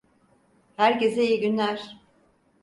Herkese 0.75 1.23
iyi 1.27 1.39
günler. 1.41 2.01